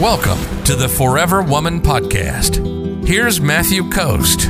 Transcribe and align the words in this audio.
Welcome 0.00 0.62
to 0.64 0.76
the 0.76 0.90
Forever 0.90 1.40
Woman 1.40 1.80
Podcast. 1.80 3.06
Here's 3.08 3.40
Matthew 3.40 3.88
Coast. 3.88 4.46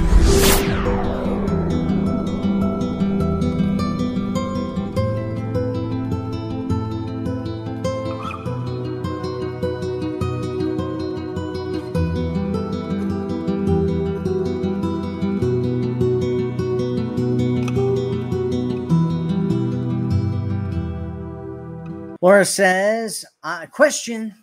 Laura 22.21 22.45
says, 22.45 23.25
uh, 23.45 23.67
question. 23.67 24.35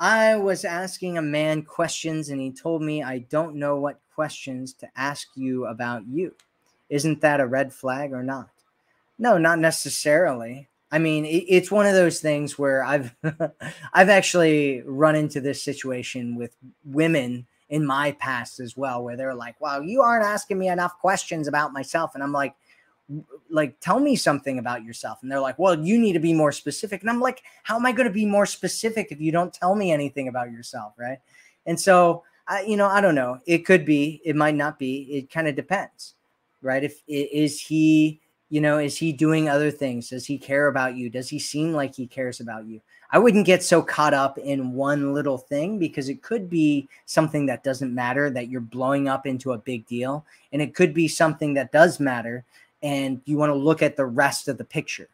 I 0.00 0.36
was 0.36 0.64
asking 0.64 1.18
a 1.18 1.22
man 1.22 1.62
questions 1.62 2.30
and 2.30 2.40
he 2.40 2.50
told 2.50 2.80
me 2.80 3.02
I 3.02 3.18
don't 3.18 3.56
know 3.56 3.76
what 3.76 4.00
questions 4.14 4.72
to 4.74 4.88
ask 4.96 5.28
you 5.34 5.66
about 5.66 6.06
you. 6.08 6.34
Isn't 6.88 7.20
that 7.20 7.38
a 7.38 7.46
red 7.46 7.72
flag 7.72 8.12
or 8.12 8.22
not? 8.22 8.48
No, 9.18 9.36
not 9.36 9.58
necessarily. 9.58 10.68
I 10.90 10.98
mean, 10.98 11.24
it's 11.28 11.70
one 11.70 11.86
of 11.86 11.92
those 11.92 12.20
things 12.20 12.58
where 12.58 12.82
I've 12.82 13.14
I've 13.92 14.08
actually 14.08 14.82
run 14.86 15.14
into 15.14 15.40
this 15.40 15.62
situation 15.62 16.34
with 16.34 16.56
women 16.84 17.46
in 17.68 17.86
my 17.86 18.12
past 18.12 18.58
as 18.58 18.76
well 18.76 19.04
where 19.04 19.16
they're 19.16 19.34
like, 19.34 19.60
"Wow, 19.60 19.80
you 19.80 20.00
aren't 20.00 20.24
asking 20.24 20.58
me 20.58 20.68
enough 20.68 20.98
questions 20.98 21.46
about 21.46 21.72
myself." 21.72 22.14
And 22.14 22.24
I'm 22.24 22.32
like, 22.32 22.54
like 23.50 23.78
tell 23.80 24.00
me 24.00 24.16
something 24.16 24.58
about 24.58 24.84
yourself. 24.84 25.18
And 25.22 25.30
they're 25.30 25.40
like 25.40 25.58
well 25.58 25.84
you 25.84 25.98
need 25.98 26.12
to 26.12 26.20
be 26.20 26.32
more 26.32 26.52
specific. 26.52 27.00
And 27.00 27.10
i'm 27.10 27.20
like 27.20 27.42
how 27.62 27.76
am 27.76 27.86
i 27.86 27.92
going 27.92 28.08
to 28.08 28.12
be 28.12 28.26
more 28.26 28.46
specific 28.46 29.08
if 29.10 29.20
you 29.20 29.32
don't 29.32 29.52
tell 29.52 29.74
me 29.74 29.92
anything 29.92 30.28
about 30.28 30.50
yourself? 30.50 30.94
Right? 30.98 31.18
And 31.66 31.78
so 31.78 32.24
i 32.48 32.62
you 32.62 32.76
know 32.76 32.86
i 32.86 33.00
don't 33.00 33.14
know. 33.14 33.38
It 33.46 33.66
could 33.66 33.84
be 33.84 34.20
it 34.24 34.36
might 34.36 34.54
not 34.54 34.78
be. 34.78 35.02
It 35.10 35.30
kind 35.30 35.48
of 35.48 35.56
depends. 35.56 36.14
Right? 36.62 36.84
If 36.84 37.02
is 37.08 37.60
he 37.60 38.20
you 38.48 38.60
know 38.60 38.78
is 38.78 38.96
he 38.96 39.12
doing 39.12 39.48
other 39.48 39.70
things? 39.70 40.10
Does 40.10 40.26
he 40.26 40.38
care 40.38 40.68
about 40.68 40.96
you? 40.96 41.10
Does 41.10 41.28
he 41.28 41.38
seem 41.38 41.72
like 41.72 41.94
he 41.94 42.06
cares 42.06 42.40
about 42.40 42.66
you? 42.66 42.80
I 43.12 43.18
wouldn't 43.18 43.46
get 43.46 43.62
so 43.62 43.82
caught 43.82 44.14
up 44.14 44.38
in 44.38 44.72
one 44.72 45.12
little 45.12 45.38
thing 45.38 45.78
because 45.78 46.08
it 46.08 46.22
could 46.22 46.48
be 46.48 46.88
something 47.06 47.46
that 47.46 47.64
doesn't 47.64 47.92
matter 47.92 48.30
that 48.30 48.48
you're 48.48 48.60
blowing 48.60 49.08
up 49.08 49.26
into 49.26 49.52
a 49.52 49.58
big 49.58 49.84
deal. 49.86 50.24
And 50.52 50.62
it 50.62 50.74
could 50.74 50.94
be 50.94 51.08
something 51.08 51.54
that 51.54 51.72
does 51.72 51.98
matter 51.98 52.44
and 52.82 53.20
you 53.24 53.36
want 53.36 53.50
to 53.50 53.54
look 53.58 53.82
at 53.82 53.96
the 53.96 54.06
rest 54.06 54.48
of 54.48 54.58
the 54.58 54.64
picture, 54.64 55.08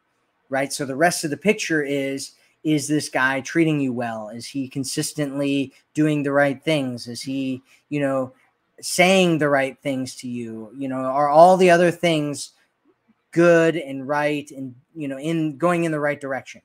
right? 0.48 0.72
So 0.72 0.84
the 0.84 0.97
rest 0.97 1.25
of 1.25 1.31
the 1.31 1.36
picture 1.36 1.83
is 1.83 2.33
is 2.67 2.89
this 2.89 3.08
guy 3.08 3.41
treating 3.41 3.78
you 3.78 3.92
well? 3.92 4.28
Is 4.28 4.45
he 4.45 4.67
consistently 4.67 5.73
doing 5.95 6.25
the 6.25 6.33
right 6.33 6.61
things? 6.61 7.06
Is 7.06 7.23
he, 7.23 7.62
you 7.91 8.00
know, 8.00 8.33
saying 8.81 9.39
the 9.39 9.48
right 9.48 9.78
things 9.78 10.17
to 10.17 10.28
you? 10.28 10.73
You 10.77 10.89
know, 10.89 10.97
are 10.97 11.28
all 11.28 11.56
the 11.56 11.70
other 11.70 11.92
things 11.92 12.50
good 13.31 13.77
and 13.77 14.08
right 14.08 14.51
and, 14.51 14.75
you 14.97 15.06
know, 15.06 15.17
in 15.17 15.58
going 15.58 15.84
in 15.84 15.92
the 15.92 16.01
right 16.01 16.20
direction? 16.20 16.61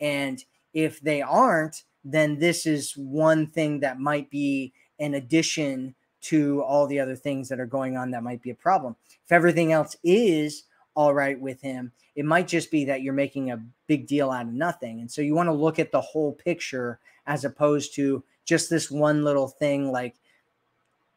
And 0.00 0.44
if 0.72 1.00
they 1.00 1.20
aren't, 1.20 1.82
then 2.04 2.38
this 2.38 2.64
is 2.64 2.96
one 2.96 3.48
thing 3.48 3.80
that 3.80 3.98
might 3.98 4.30
be 4.30 4.72
an 5.00 5.14
addition 5.14 5.96
to 6.22 6.62
all 6.62 6.86
the 6.86 7.00
other 7.00 7.16
things 7.16 7.48
that 7.48 7.60
are 7.60 7.66
going 7.66 7.96
on 7.96 8.10
that 8.10 8.22
might 8.22 8.42
be 8.42 8.50
a 8.50 8.54
problem. 8.54 8.96
If 9.24 9.32
everything 9.32 9.72
else 9.72 9.96
is 10.04 10.64
all 10.94 11.14
right 11.14 11.40
with 11.40 11.60
him, 11.60 11.92
it 12.14 12.24
might 12.24 12.48
just 12.48 12.70
be 12.70 12.84
that 12.86 13.02
you're 13.02 13.12
making 13.12 13.50
a 13.50 13.62
big 13.86 14.06
deal 14.06 14.30
out 14.30 14.46
of 14.46 14.52
nothing. 14.52 15.00
And 15.00 15.10
so 15.10 15.22
you 15.22 15.34
want 15.34 15.48
to 15.48 15.52
look 15.52 15.78
at 15.78 15.92
the 15.92 16.00
whole 16.00 16.32
picture 16.32 16.98
as 17.26 17.44
opposed 17.44 17.94
to 17.94 18.22
just 18.44 18.68
this 18.68 18.90
one 18.90 19.24
little 19.24 19.48
thing 19.48 19.92
like 19.92 20.16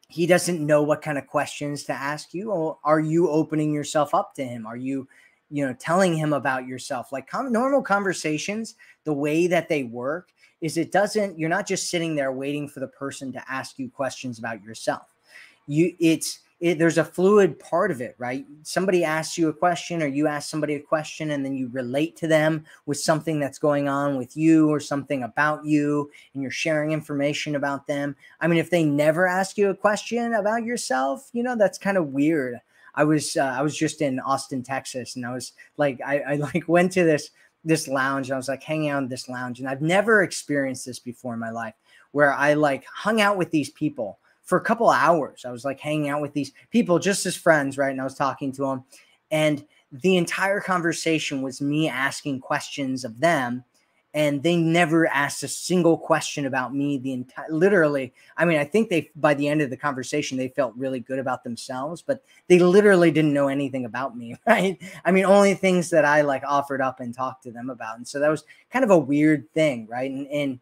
he 0.08 0.28
doesn't 0.28 0.64
know 0.64 0.84
what 0.84 1.02
kind 1.02 1.18
of 1.18 1.26
questions 1.26 1.84
to 1.86 1.94
ask 1.94 2.34
you 2.34 2.52
or 2.52 2.78
are 2.84 3.00
you 3.00 3.28
opening 3.30 3.74
yourself 3.74 4.14
up 4.14 4.36
to 4.36 4.46
him 4.46 4.68
are 4.68 4.78
you 4.78 5.08
you 5.54 5.66
know 5.66 5.74
telling 5.80 6.16
him 6.16 6.34
about 6.34 6.68
yourself. 6.68 7.12
Like 7.12 7.30
com- 7.30 7.54
normal 7.54 7.84
conversations 7.84 8.76
the 9.04 9.14
way 9.14 9.46
that 9.48 9.70
they 9.70 9.84
work 9.84 10.30
is 10.62 10.78
it 10.78 10.92
doesn't 10.92 11.38
you're 11.38 11.48
not 11.48 11.68
just 11.68 11.92
sitting 11.92 12.16
there 12.16 12.32
waiting 12.32 12.68
for 12.68 12.80
the 12.80 12.88
person 12.88 13.32
to 13.34 13.52
ask 13.52 13.78
you 13.78 13.88
questions 13.88 14.40
about 14.40 14.64
yourself. 14.64 15.04
You 15.68 15.96
it's 16.00 16.40
it, 16.60 16.80
there's 16.80 16.98
a 16.98 17.06
fluid 17.06 17.60
part 17.60 17.92
of 17.92 18.02
it 18.02 18.16
right? 18.18 18.48
Somebody 18.64 19.04
asks 19.04 19.38
you 19.38 19.48
a 19.50 19.54
question 19.54 20.02
or 20.02 20.08
you 20.08 20.26
ask 20.26 20.50
somebody 20.50 20.74
a 20.74 20.80
question 20.80 21.30
and 21.30 21.46
then 21.46 21.56
you 21.56 21.70
relate 21.72 22.16
to 22.18 22.28
them 22.28 22.66
with 22.88 22.98
something 22.98 23.40
that's 23.40 23.60
going 23.60 23.88
on 23.88 24.18
with 24.18 24.36
you 24.36 24.70
or 24.70 24.80
something 24.80 25.22
about 25.22 25.64
you 25.66 26.10
and 26.34 26.42
you're 26.42 26.52
sharing 26.52 26.94
information 26.94 27.56
about 27.56 27.86
them. 27.86 28.16
I 28.42 28.48
mean 28.48 28.58
if 28.58 28.72
they 28.72 28.86
never 28.86 29.28
ask 29.28 29.56
you 29.56 29.70
a 29.70 29.76
question 29.76 30.34
about 30.34 30.64
yourself 30.64 31.30
you 31.32 31.44
know 31.44 31.56
that's 31.56 31.78
kind 31.78 31.98
of 31.98 32.08
weird 32.08 32.60
i 32.96 33.04
was 33.04 33.36
uh, 33.38 33.56
i 33.58 33.62
was 33.62 33.78
just 33.78 34.02
in 34.02 34.20
austin 34.20 34.64
texas 34.64 35.16
and 35.16 35.26
i 35.26 35.34
was 35.34 35.54
like 35.78 36.00
I, 36.06 36.20
I 36.20 36.36
like 36.54 36.68
went 36.68 36.92
to 36.94 37.04
this 37.04 37.32
this 37.64 37.88
lounge. 37.88 38.28
And 38.28 38.34
I 38.34 38.38
was 38.38 38.48
like 38.48 38.64
hanging 38.64 38.90
out 38.90 39.04
in 39.04 39.10
this 39.10 39.30
lounge, 39.30 39.60
and 39.60 39.70
I've 39.70 39.82
never 39.82 40.24
experienced 40.24 40.86
this 40.86 41.00
before 41.00 41.34
in 41.34 41.40
my 41.40 41.50
life 41.50 41.74
where 42.12 42.34
I 42.34 42.54
like 42.54 42.86
hung 42.86 43.22
out 43.22 43.38
with 43.38 43.50
these 43.52 43.70
people 43.72 44.20
for 44.44 44.58
a 44.58 44.64
couple 44.64 44.90
hours. 44.90 45.46
I 45.46 45.52
was 45.52 45.66
like 45.66 45.80
hanging 45.80 46.10
out 46.10 46.22
with 46.22 46.34
these 46.34 46.52
people 46.70 47.00
just 47.00 47.26
as 47.26 47.36
friends, 47.36 47.78
right? 47.78 47.92
And 47.92 48.02
I 48.02 48.04
was 48.04 48.16
talking 48.16 48.52
to 48.54 48.64
them, 48.64 48.84
and 49.32 49.66
the 49.92 50.18
entire 50.18 50.60
conversation 50.60 51.42
was 51.42 51.62
me 51.62 51.88
asking 51.88 52.40
questions 52.40 53.06
of 53.06 53.20
them 53.20 53.64
and 54.14 54.44
they 54.44 54.56
never 54.56 55.08
asked 55.08 55.42
a 55.42 55.48
single 55.48 55.98
question 55.98 56.46
about 56.46 56.74
me 56.74 56.98
the 56.98 57.14
entire 57.14 57.50
literally 57.50 58.14
i 58.38 58.46
mean 58.46 58.60
i 58.60 58.64
think 58.64 58.90
they 58.90 59.10
by 59.16 59.34
the 59.34 59.48
end 59.48 59.62
of 59.62 59.70
the 59.70 59.78
conversation 59.78 60.38
they 60.38 60.50
felt 60.50 60.74
really 60.76 61.00
good 61.00 61.20
about 61.20 61.44
themselves 61.44 62.02
but 62.02 62.24
they 62.48 62.60
literally 62.60 63.12
didn't 63.12 63.34
know 63.34 63.48
anything 63.48 63.86
about 63.86 64.16
me 64.16 64.36
right? 64.48 64.82
I 65.06 65.12
mean 65.12 65.26
only 65.26 65.54
things 65.54 65.90
that 65.90 66.06
i 66.06 66.22
like 66.22 66.44
offered 66.46 66.82
up 66.82 67.00
and 67.00 67.14
talked 67.14 67.44
to 67.44 67.52
them 67.52 67.70
about 67.70 67.98
and 67.98 68.08
so 68.08 68.20
that 68.20 68.30
was 68.30 68.44
kind 68.72 68.86
of 68.86 68.92
a 68.92 68.98
weird 68.98 69.52
thing 69.54 69.88
right? 69.90 70.12
And, 70.12 70.28
and 70.28 70.60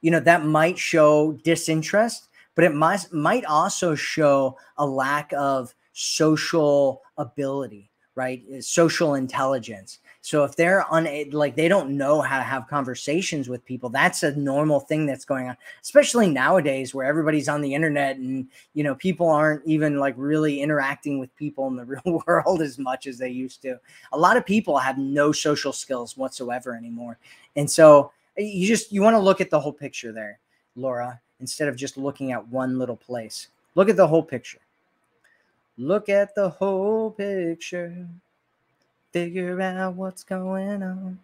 you 0.00 0.10
know 0.10 0.20
that 0.20 0.44
might 0.44 0.78
show 0.78 1.32
disinterest 1.44 2.28
but 2.54 2.64
it 2.64 2.74
might 2.74 3.12
might 3.12 3.44
also 3.46 3.94
show 3.94 4.56
a 4.76 4.86
lack 4.86 5.32
of 5.32 5.74
social 5.92 7.02
ability 7.16 7.90
right? 8.16 8.44
Social 8.60 9.14
intelligence 9.14 9.98
so 10.24 10.42
if 10.42 10.56
they're 10.56 10.90
on 10.90 11.06
eh, 11.06 11.26
like 11.32 11.54
they 11.54 11.68
don't 11.68 11.98
know 11.98 12.22
how 12.22 12.38
to 12.38 12.42
have 12.42 12.66
conversations 12.66 13.46
with 13.46 13.62
people, 13.66 13.90
that's 13.90 14.22
a 14.22 14.34
normal 14.34 14.80
thing 14.80 15.04
that's 15.04 15.26
going 15.26 15.50
on, 15.50 15.56
especially 15.82 16.30
nowadays 16.30 16.94
where 16.94 17.04
everybody's 17.04 17.46
on 17.46 17.60
the 17.60 17.74
internet 17.74 18.16
and 18.16 18.48
you 18.72 18.84
know 18.84 18.94
people 18.94 19.28
aren't 19.28 19.62
even 19.66 19.98
like 19.98 20.14
really 20.16 20.62
interacting 20.62 21.18
with 21.18 21.36
people 21.36 21.66
in 21.66 21.76
the 21.76 21.84
real 22.06 22.22
world 22.26 22.62
as 22.62 22.78
much 22.78 23.06
as 23.06 23.18
they 23.18 23.28
used 23.28 23.60
to. 23.60 23.78
A 24.14 24.18
lot 24.18 24.38
of 24.38 24.46
people 24.46 24.78
have 24.78 24.96
no 24.96 25.30
social 25.30 25.74
skills 25.74 26.16
whatsoever 26.16 26.74
anymore. 26.74 27.18
And 27.56 27.70
so 27.70 28.10
eh, 28.38 28.44
you 28.44 28.66
just 28.66 28.92
you 28.92 29.02
want 29.02 29.16
to 29.16 29.20
look 29.20 29.42
at 29.42 29.50
the 29.50 29.60
whole 29.60 29.74
picture 29.74 30.10
there, 30.10 30.38
Laura, 30.74 31.20
instead 31.40 31.68
of 31.68 31.76
just 31.76 31.98
looking 31.98 32.32
at 32.32 32.48
one 32.48 32.78
little 32.78 32.96
place. 32.96 33.48
Look 33.74 33.90
at 33.90 33.96
the 33.96 34.08
whole 34.08 34.22
picture. 34.22 34.60
Look 35.76 36.08
at 36.08 36.34
the 36.34 36.48
whole 36.48 37.10
picture 37.10 38.08
figure 39.14 39.62
out 39.62 39.94
what's 39.94 40.24
going 40.24 40.82
on. 40.82 41.20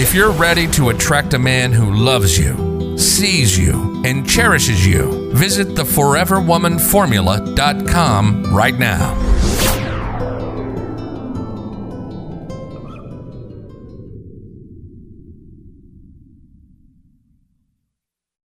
If 0.00 0.12
you're 0.12 0.32
ready 0.32 0.66
to 0.72 0.88
attract 0.88 1.34
a 1.34 1.38
man 1.38 1.72
who 1.72 1.94
loves 1.94 2.36
you, 2.36 2.98
sees 2.98 3.56
you, 3.56 4.02
and 4.04 4.28
cherishes 4.28 4.84
you, 4.84 5.30
visit 5.32 5.68
theforeverwomanformula.com 5.68 8.52
right 8.52 8.76
now. 8.76 9.29